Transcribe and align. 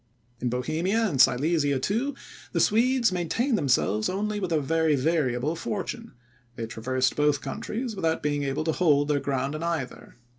In 0.39 0.49
Bohemia 0.49 1.07
and 1.07 1.21
Silesia 1.21 1.77
too, 1.77 2.15
the 2.53 2.59
Swedes 2.59 3.11
maintained 3.11 3.55
themselves 3.55 4.09
only 4.09 4.39
with 4.39 4.51
a 4.51 4.59
very 4.59 4.95
variable 4.95 5.55
fortune; 5.55 6.13
they 6.55 6.65
traversed 6.65 7.15
both 7.15 7.41
countries, 7.41 7.95
without 7.95 8.23
being 8.23 8.41
able 8.41 8.63
to 8.63 8.71
hold 8.71 9.09
their 9.09 9.19
ground 9.19 9.53
in 9.53 9.61
either. 9.61 10.15